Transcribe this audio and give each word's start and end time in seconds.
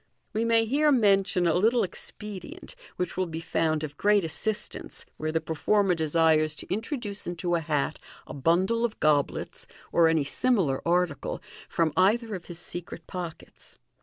We 0.33 0.45
may 0.45 0.65
here 0.65 0.91
mention 0.91 1.45
a 1.45 1.53
little 1.53 1.83
expedient 1.83 2.73
which 2.95 3.15
will 3.15 3.27
be 3.27 3.39
found 3.39 3.83
of 3.83 3.97
great 3.97 4.23
assistance 4.23 5.05
where 5.17 5.31
the 5.31 5.39
performer 5.39 5.93
desires 5.93 6.55
to 6.55 6.73
introduce 6.73 7.27
into 7.27 7.53
a 7.53 7.59
hat 7.59 7.99
a 8.25 8.33
bundle 8.33 8.83
of 8.83 8.99
goblets 8.99 9.67
(or 9.91 10.07
any 10.07 10.23
similar 10.23 10.81
article) 10.87 11.39
from 11.69 11.93
either 11.95 12.33
of 12.33 12.45
his 12.45 12.57
secret 12.57 13.05
pockets. 13.05 13.77